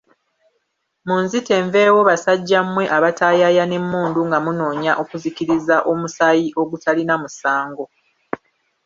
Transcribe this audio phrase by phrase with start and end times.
[1.07, 7.85] Munzite nveewo basajja mmwe abataayaaya n’emmundu nga munoonya okuzikiriza omusaayi ogutalina musango.